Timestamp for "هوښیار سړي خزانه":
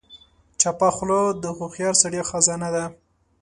1.57-2.69